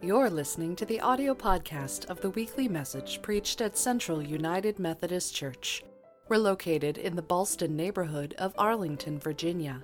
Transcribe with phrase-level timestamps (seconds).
[0.00, 5.34] You're listening to the audio podcast of the weekly message preached at Central United Methodist
[5.34, 5.82] Church.
[6.28, 9.82] We're located in the Ballston neighborhood of Arlington, Virginia.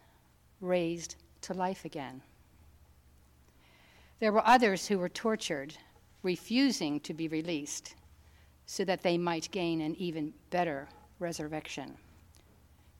[0.61, 2.21] raised to life again.
[4.19, 5.75] There were others who were tortured,
[6.23, 7.95] refusing to be released
[8.67, 10.87] so that they might gain an even better
[11.19, 11.95] resurrection.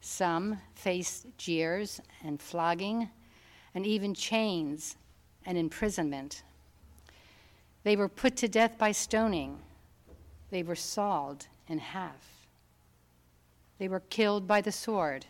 [0.00, 3.08] Some faced jeers and flogging,
[3.74, 4.96] and even chains
[5.46, 6.42] and imprisonment.
[7.84, 9.58] They were put to death by stoning.
[10.50, 12.46] They were sawed in half.
[13.78, 15.26] They were killed by the sword.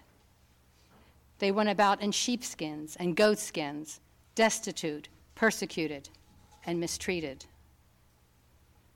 [1.43, 3.99] They went about in sheepskins and goatskins,
[4.37, 6.09] destitute, persecuted,
[6.65, 7.47] and mistreated.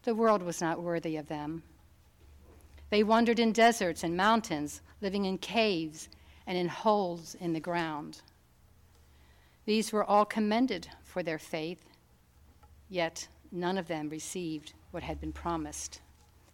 [0.04, 1.64] The world was not worthy of them.
[2.88, 6.08] They wandered in deserts and mountains, living in caves
[6.46, 8.22] and in holes in the ground.
[9.64, 11.84] These were all commended for their faith,
[12.88, 16.00] yet none of them received what had been promised,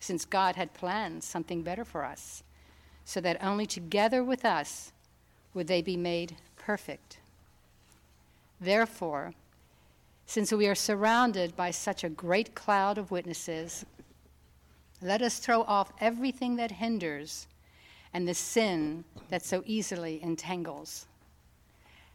[0.01, 2.43] since God had planned something better for us,
[3.05, 4.91] so that only together with us
[5.55, 7.19] would they be made perfect.
[8.61, 9.35] Therefore,
[10.27, 13.85] since we are surrounded by such a great cloud of witnesses,
[15.03, 17.49] let us throw off everything that hinders
[18.15, 21.07] and the sin that so easily entangles.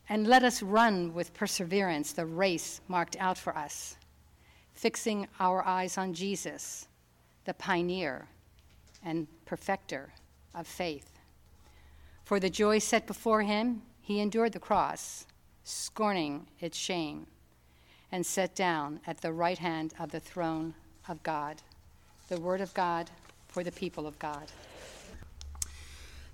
[0.09, 3.97] And let us run with perseverance the race marked out for us,
[4.73, 6.87] fixing our eyes on Jesus,
[7.45, 8.27] the pioneer
[9.03, 10.13] and perfecter
[10.55, 11.16] of faith.
[12.27, 15.25] For the joy set before him, he endured the cross,
[15.63, 17.25] scorning its shame,
[18.11, 20.73] and sat down at the right hand of the throne
[21.07, 21.61] of God.
[22.27, 23.09] The word of God
[23.47, 24.51] for the people of God.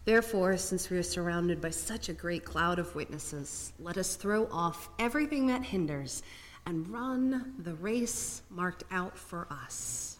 [0.03, 4.47] Therefore, since we are surrounded by such a great cloud of witnesses, let us throw
[4.51, 6.23] off everything that hinders
[6.65, 10.17] and run the race marked out for us.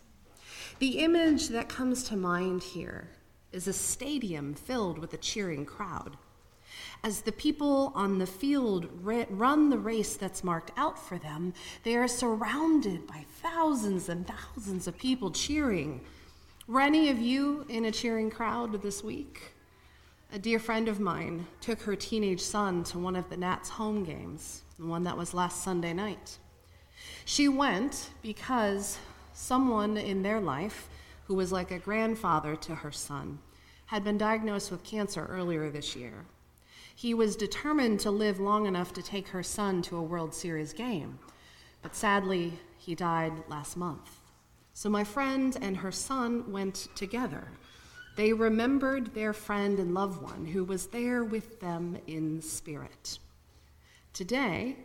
[0.78, 3.10] The image that comes to mind here
[3.54, 6.18] is a stadium filled with a cheering crowd.
[7.04, 11.54] As the people on the field run the race that's marked out for them,
[11.84, 16.02] they are surrounded by thousands and thousands of people cheering.
[16.68, 19.54] Were any of you in a cheering crowd this week?
[20.32, 24.04] A dear friend of mine took her teenage son to one of the Nats home
[24.04, 26.40] games, the one that was last Sunday night.
[27.26, 28.98] She went because
[29.34, 30.88] someone in their life
[31.26, 33.40] who was like a grandfather to her son,
[33.88, 36.26] had been diagnosed with cancer earlier this year.
[36.96, 40.74] He was determined to live long enough to take her son to a World Series
[40.74, 41.20] game,
[41.82, 44.20] but sadly, he died last month.
[44.74, 47.48] So my friend and her son went together.
[48.16, 53.20] They remembered their friend and loved one who was there with them in spirit.
[54.14, 54.78] Today,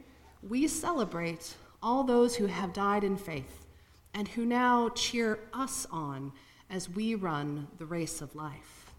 [0.43, 3.67] we celebrate all those who have died in faith
[4.15, 6.33] and who now cheer us on
[6.71, 8.93] as we run the race of life.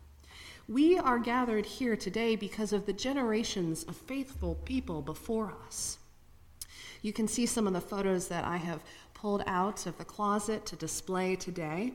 [0.68, 5.98] We are gathered here today because of the generations of faithful people before us.
[7.02, 8.84] You can see some of the photos that I have
[9.14, 11.94] pulled out of the closet to display today.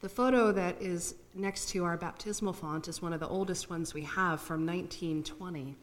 [0.00, 3.94] The photo that is next to our baptismal font is one of the oldest ones
[3.94, 5.76] we have from 1920.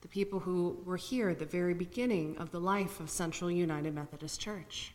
[0.00, 3.94] The people who were here at the very beginning of the life of Central United
[3.94, 4.92] Methodist Church.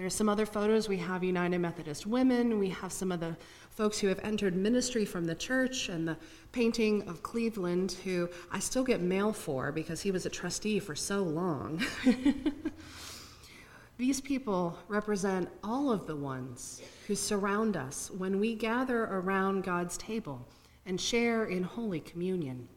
[0.00, 0.88] There are some other photos.
[0.88, 2.58] We have United Methodist Women.
[2.58, 3.36] We have some of the
[3.68, 6.16] folks who have entered ministry from the church and the
[6.52, 10.96] painting of Cleveland, who I still get mail for because he was a trustee for
[10.96, 11.84] so long.
[13.98, 19.98] These people represent all of the ones who surround us when we gather around God's
[19.98, 20.48] table
[20.86, 22.70] and share in Holy Communion.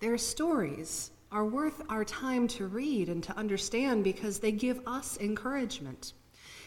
[0.00, 5.18] Their stories are worth our time to read and to understand because they give us
[5.20, 6.12] encouragement.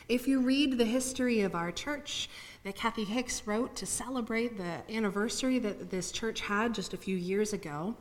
[0.09, 2.29] If you read the history of our church
[2.63, 7.15] that Kathy Hicks wrote to celebrate the anniversary that this church had just a few
[7.15, 7.95] years ago,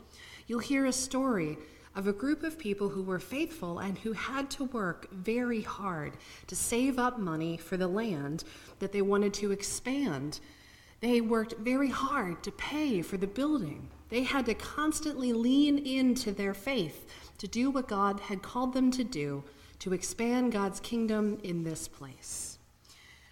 [0.46, 1.58] you'll hear a story
[1.94, 6.12] of a group of people who were faithful and who had to work very hard
[6.46, 8.44] to save up money for the land
[8.78, 10.40] that they wanted to expand.
[11.00, 13.90] They worked very hard to pay for the building.
[14.08, 17.06] They had to constantly lean into their faith
[17.38, 19.44] to do what God had called them to do
[19.80, 22.58] to expand God's kingdom in this place.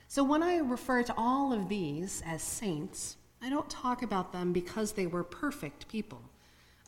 [0.08, 4.52] So when I refer to all of these as saints, I don't talk about them
[4.52, 6.23] because they were perfect people.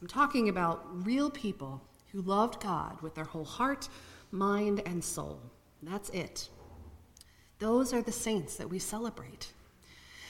[0.01, 1.83] I'm talking about real people
[2.13, 3.89] who loved God with their whole heart,
[4.31, 5.41] mind, and soul.
[5.83, 6.49] That's it.
[7.59, 9.53] Those are the saints that we celebrate.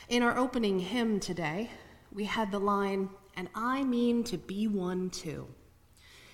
[0.08, 1.70] In our opening hymn today,
[2.12, 5.46] we had the line, and I mean to be one too.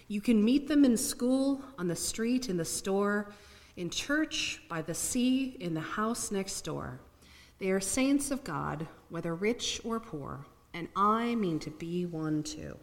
[0.08, 3.30] You can meet them in school, on the street, in the store,
[3.76, 7.02] in church, by the sea, in the house next door.
[7.58, 12.42] They are saints of God, whether rich or poor, and I mean to be one
[12.42, 12.78] too.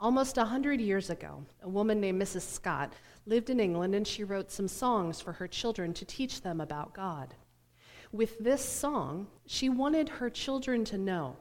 [0.00, 2.42] Almost a hundred years ago, a woman named Mrs.
[2.42, 2.92] Scott
[3.24, 6.92] lived in England and she wrote some songs for her children to teach them about
[6.92, 7.34] God.
[8.10, 11.36] With this song, she wanted her children to know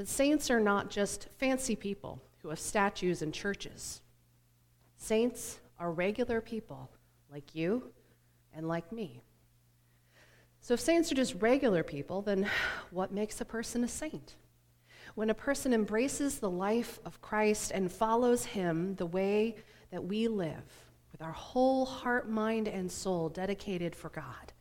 [0.00, 4.00] that saints are not just fancy people who have statues in churches.
[4.96, 6.90] Saints are regular people
[7.30, 7.82] like you
[8.54, 9.20] and like me.
[10.62, 12.48] So, if saints are just regular people, then
[12.90, 14.36] what makes a person a saint?
[15.16, 19.56] When a person embraces the life of Christ and follows him the way
[19.90, 20.64] that we live,
[21.12, 24.54] with our whole heart, mind, and soul dedicated for God.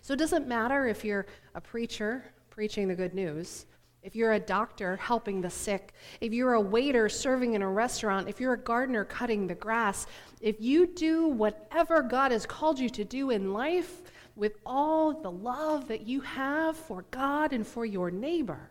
[0.00, 3.66] So it doesn't matter if you're a preacher preaching the good news,
[4.02, 8.28] if you're a doctor helping the sick, if you're a waiter serving in a restaurant,
[8.28, 10.06] if you're a gardener cutting the grass,
[10.40, 14.02] if you do whatever God has called you to do in life
[14.36, 18.70] with all the love that you have for God and for your neighbor,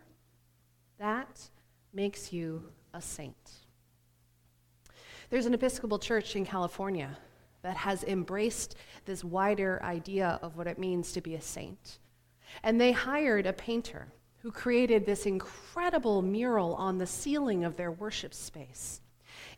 [0.98, 1.40] that
[1.94, 3.52] makes you a saint.
[5.30, 7.18] There's an Episcopal church in California
[7.62, 12.00] that has embraced this wider idea of what it means to be a saint.
[12.64, 14.08] And they hired a painter
[14.42, 19.02] who created this incredible mural on the ceiling of their worship space.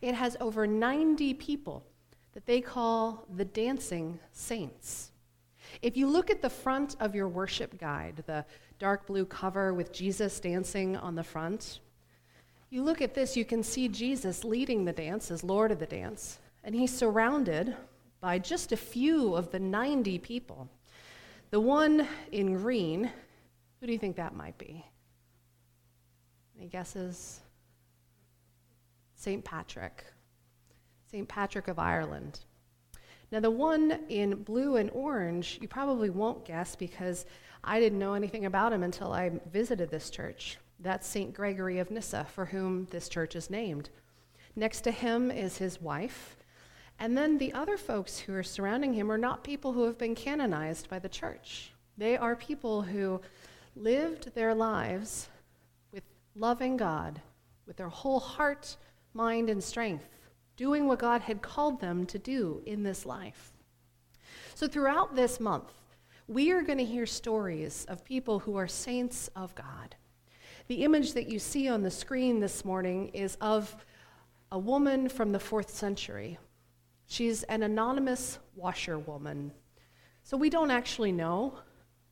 [0.00, 1.84] It has over 90 people
[2.32, 5.10] that they call the Dancing Saints.
[5.80, 8.44] If you look at the front of your worship guide, the
[8.78, 11.80] dark blue cover with Jesus dancing on the front,
[12.70, 15.86] you look at this, you can see Jesus leading the dance as Lord of the
[15.86, 17.76] dance, and he's surrounded
[18.20, 20.68] by just a few of the 90 people.
[21.50, 23.10] The one in green,
[23.82, 24.86] who do you think that might be?
[26.56, 27.40] Any guesses?
[29.16, 29.44] St.
[29.44, 30.04] Patrick.
[31.10, 31.26] St.
[31.26, 32.38] Patrick of Ireland.
[33.32, 37.26] Now, the one in blue and orange, you probably won't guess because
[37.64, 40.58] I didn't know anything about him until I visited this church.
[40.78, 41.34] That's St.
[41.34, 43.90] Gregory of Nyssa, for whom this church is named.
[44.54, 46.36] Next to him is his wife.
[47.00, 50.14] And then the other folks who are surrounding him are not people who have been
[50.14, 51.72] canonized by the church.
[51.98, 53.20] They are people who
[53.74, 55.28] lived their lives
[55.92, 57.20] with loving God,
[57.66, 58.76] with their whole heart,
[59.14, 60.08] mind, and strength
[60.56, 63.52] doing what God had called them to do in this life.
[64.54, 65.72] So, throughout this month,
[66.28, 69.96] we are going to hear stories of people who are saints of God.
[70.68, 73.74] The image that you see on the screen this morning is of
[74.52, 76.38] a woman from the fourth century.
[77.06, 79.52] She's an anonymous washerwoman.
[80.22, 81.54] So, we don't actually know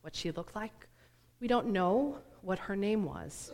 [0.01, 0.87] what she looked like,
[1.41, 3.51] we don't know what her name was.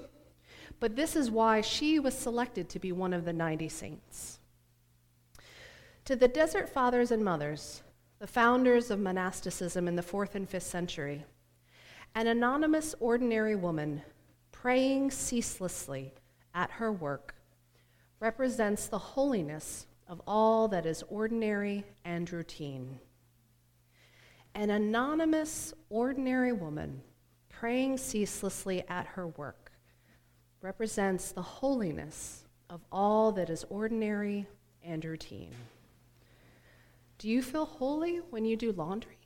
[0.79, 4.39] But this is why she was selected to be one of the 90 saints.
[6.05, 7.81] To the desert fathers and mothers,
[8.19, 11.25] the founders of monasticism in the fourth and fifth century,
[12.13, 14.01] an anonymous ordinary woman
[14.51, 16.13] praying ceaselessly
[16.53, 17.35] at her work
[18.19, 22.99] represents the holiness of all that is ordinary and routine.
[24.55, 27.01] An anonymous, ordinary woman
[27.59, 29.71] praying ceaselessly at her work
[30.61, 34.45] represents the holiness of all that is ordinary
[34.83, 35.53] and routine.
[37.17, 39.17] Do you feel holy when you do laundry?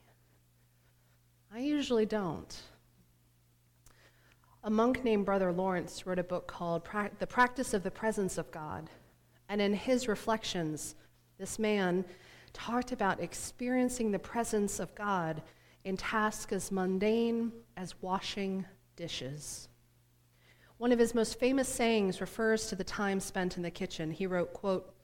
[1.53, 2.61] I usually don't.
[4.63, 6.87] A monk named Brother Lawrence wrote a book called
[7.19, 8.89] The Practice of the Presence of God.
[9.49, 10.95] And in his reflections,
[11.37, 12.05] this man
[12.53, 15.41] talked about experiencing the presence of God
[15.83, 19.67] in tasks as mundane as washing dishes.
[20.77, 24.11] One of his most famous sayings refers to the time spent in the kitchen.
[24.11, 24.95] He wrote, quote,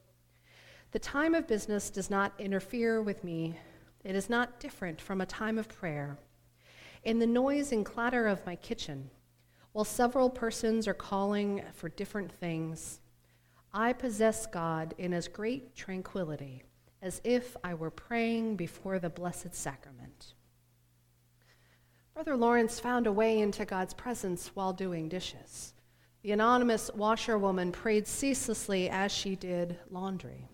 [0.91, 3.59] "The time of business does not interfere with me.
[4.03, 6.17] It is not different from a time of prayer.
[7.03, 9.11] In the noise and clatter of my kitchen,
[9.71, 12.99] while several persons are calling for different things,
[13.73, 16.63] I possess God in as great tranquility
[17.01, 20.33] as if I were praying before the Blessed Sacrament.
[22.17, 25.75] Brother Lawrence found a way into God's presence while doing dishes.
[26.23, 30.47] The anonymous washerwoman prayed ceaselessly as she did laundry.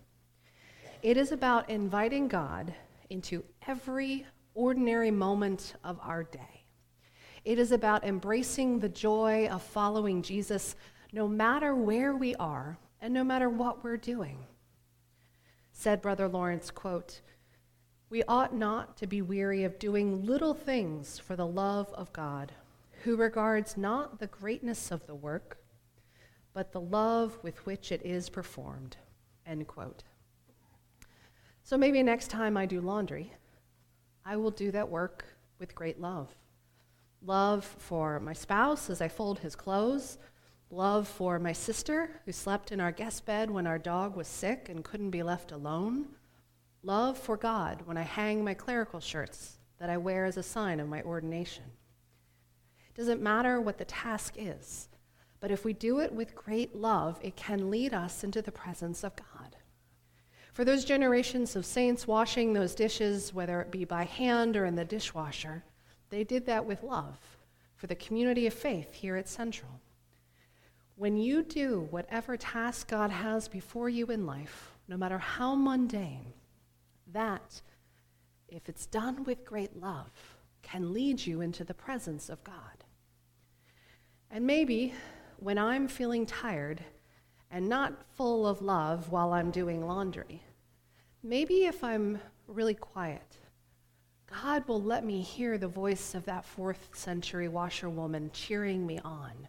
[1.02, 2.74] It is about inviting God
[3.08, 6.66] into every ordinary moment of our day.
[7.46, 10.76] It is about embracing the joy of following Jesus
[11.14, 14.36] no matter where we are and no matter what we're doing.
[15.72, 17.22] Said Brother Lawrence, quote,
[18.10, 22.52] We ought not to be weary of doing little things for the love of God,
[23.02, 25.58] who regards not the greatness of the work,
[26.52, 28.96] but the love with which it is performed.
[29.46, 30.04] End quote.
[31.64, 33.32] So maybe next time I do laundry,
[34.24, 35.24] I will do that work
[35.58, 36.34] with great love.
[37.22, 40.18] Love for my spouse as I fold his clothes,
[40.70, 44.68] love for my sister who slept in our guest bed when our dog was sick
[44.68, 46.08] and couldn't be left alone,
[46.84, 50.80] love for God when I hang my clerical shirts that I wear as a sign
[50.80, 51.64] of my ordination.
[52.88, 54.88] It doesn't matter what the task is,
[55.40, 59.02] but if we do it with great love, it can lead us into the presence
[59.02, 59.56] of God.
[60.52, 64.76] For those generations of saints washing those dishes, whether it be by hand or in
[64.76, 65.64] the dishwasher,
[66.10, 67.18] they did that with love
[67.74, 69.80] for the community of faith here at Central.
[70.96, 76.32] When you do whatever task God has before you in life, no matter how mundane,
[77.14, 77.62] that,
[78.48, 82.84] if it's done with great love, can lead you into the presence of God.
[84.30, 84.94] And maybe
[85.38, 86.84] when I'm feeling tired
[87.50, 90.42] and not full of love while I'm doing laundry,
[91.22, 93.38] maybe if I'm really quiet,
[94.42, 99.48] God will let me hear the voice of that fourth century washerwoman cheering me on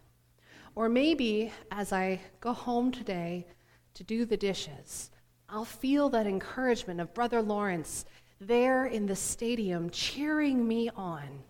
[0.76, 3.46] or maybe as I go home today
[3.94, 5.10] to do the dishes,
[5.48, 8.04] I'll feel that encouragement of Brother Lawrence
[8.40, 11.44] there in the stadium cheering me on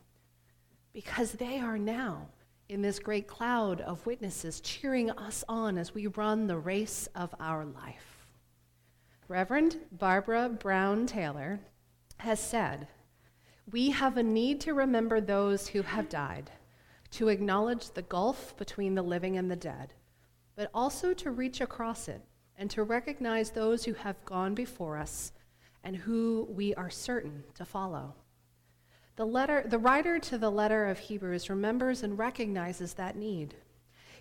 [0.93, 2.29] because they are now
[2.69, 7.35] in this great cloud of witnesses cheering us on as we run the race of
[7.41, 8.27] our life.
[9.29, 11.61] Reverend Barbara Brown Taylor
[12.19, 12.89] has said,
[13.71, 16.51] We have a need to remember those who have died
[17.13, 19.95] to acknowledge the gulf between the living and the dead,
[20.55, 22.21] but also to reach across it
[22.59, 25.33] and to recognize those who have gone before us
[25.85, 28.15] and who we are certain to follow.
[29.17, 33.55] The, letter, the writer to the letter of Hebrews remembers and recognizes that need.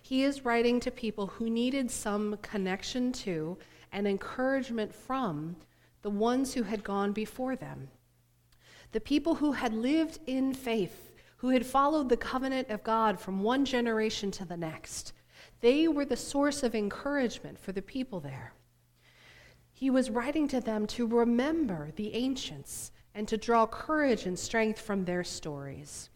[0.02, 3.58] He is writing to people who needed some connection to
[3.92, 5.56] and encouragement from
[6.02, 7.88] the ones who had gone before them.
[8.92, 11.06] The people who had lived in faith
[11.38, 15.12] who had followed the covenant of God from one generation to the next.
[15.60, 18.52] They were the source of encouragement for the people there.
[19.72, 24.80] He was writing to them to remember the ancients and to draw courage and strength
[24.80, 26.10] from their stories.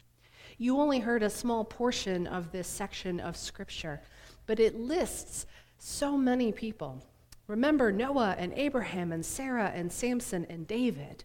[0.59, 4.03] You only heard a small portion of this section of Scripture,
[4.47, 5.47] but it lists
[5.79, 7.03] so many people.
[7.47, 11.25] Remember Noah and Abraham and Sarah and Samson and David.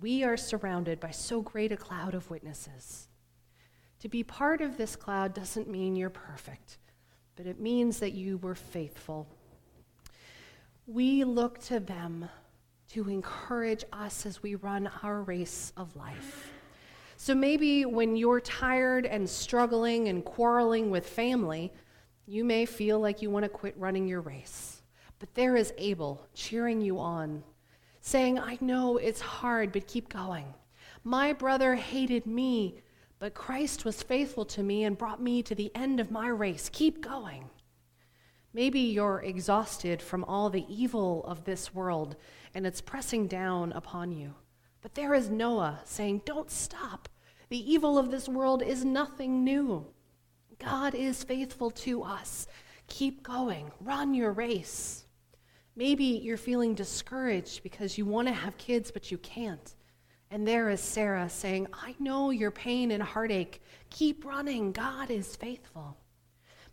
[0.00, 3.08] We are surrounded by so great a cloud of witnesses.
[4.00, 6.78] To be part of this cloud doesn't mean you're perfect,
[7.42, 9.26] but it means that you were faithful.
[10.86, 12.28] We look to them
[12.90, 16.52] to encourage us as we run our race of life.
[17.16, 21.72] So maybe when you're tired and struggling and quarreling with family,
[22.26, 24.80] you may feel like you want to quit running your race.
[25.18, 27.42] But there is Abel cheering you on,
[28.02, 30.46] saying, I know it's hard, but keep going.
[31.02, 32.82] My brother hated me,
[33.22, 36.68] but Christ was faithful to me and brought me to the end of my race.
[36.72, 37.48] Keep going.
[38.52, 42.16] Maybe you're exhausted from all the evil of this world
[42.52, 44.34] and it's pressing down upon you.
[44.80, 47.08] But there is Noah saying, Don't stop.
[47.48, 49.86] The evil of this world is nothing new.
[50.58, 52.48] God is faithful to us.
[52.88, 53.70] Keep going.
[53.78, 55.04] Run your race.
[55.76, 59.76] Maybe you're feeling discouraged because you want to have kids, but you can't
[60.32, 63.60] And there is Sarah saying, I know your pain and heartache.
[63.90, 64.72] Keep running.
[64.72, 65.98] God is faithful.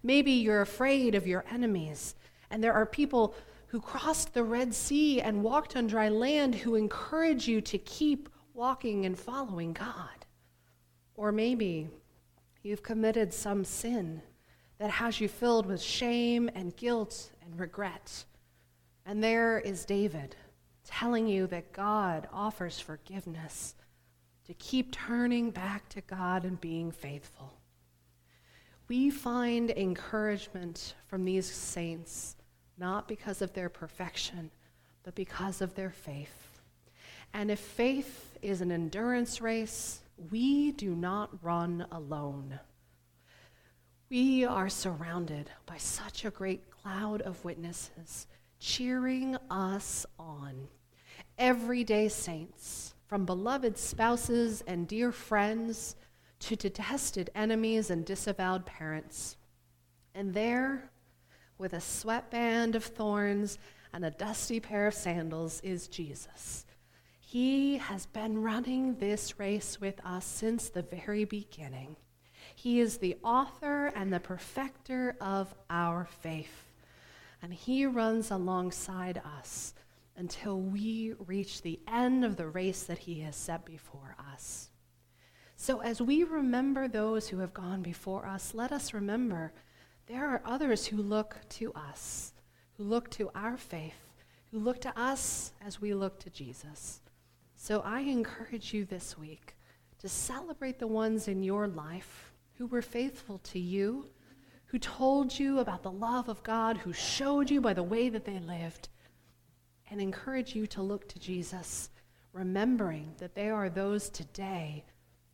[0.02, 2.16] Maybe you're afraid of your enemies,
[2.50, 3.36] and there are people
[3.68, 8.30] who crossed the Red Sea and walked on dry land who encourage you to keep
[8.54, 10.26] walking and following God.
[11.16, 11.90] Or maybe
[12.64, 14.22] you've committed some sin
[14.78, 18.24] that has you filled with shame and guilt and regret.
[19.06, 20.38] And there is David
[20.90, 23.76] telling you that God offers forgiveness,
[24.46, 27.54] to keep turning back to God and being faithful.
[28.88, 32.36] We find encouragement from these saints
[32.80, 34.50] not because of their perfection,
[35.04, 36.62] but because of their faith.
[37.34, 42.60] And if faith is an endurance race, we do not run alone.
[44.10, 48.26] We are surrounded by such a great cloud of witnesses
[48.60, 50.68] cheering us on.
[51.40, 55.96] Everyday saints, from beloved spouses and dear friends
[56.40, 59.38] to detested enemies and disavowed parents.
[60.14, 60.92] And there,
[61.58, 63.58] with a sweatband of thorns
[63.94, 66.66] and a dusty pair of sandals, is Jesus.
[67.22, 71.96] He has been running this race with us since the very beginning.
[72.54, 76.66] He is the author and the perfecter of our faith.
[77.42, 79.74] And He runs alongside us
[80.20, 84.70] until we reach the end of the race that He has set before us.
[85.56, 89.54] So, as we remember those who have gone before us, let us remember
[90.08, 92.34] there are others who look to us,
[92.78, 94.10] who look to our faith,
[94.52, 97.00] who look to us as we look to Jesus.
[97.56, 99.56] So I encourage you this week
[100.00, 104.08] to celebrate the ones in your life who were faithful to you,
[104.66, 108.26] who told you about the love of God, who showed you by the way that
[108.26, 108.90] they lived,
[109.90, 111.90] and encourage you to look to Jesus,
[112.34, 114.86] remembering that there are those today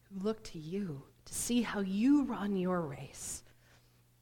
[0.04, 3.44] who look to you to see how you run your race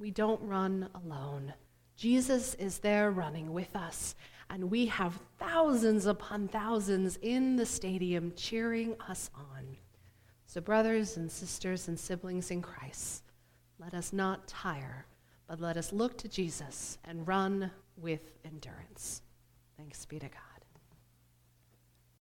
[0.04, 1.54] we don't run alone.
[1.96, 4.16] Jesus is there running with us,
[4.50, 9.78] and we have thousands upon thousands in the stadium cheering us on.
[10.46, 13.24] So, brothers and sisters and siblings in Christ,
[13.80, 15.06] let us not tire,
[15.48, 19.22] but let us look to Jesus and run with endurance.
[19.78, 20.53] Thanks be to God.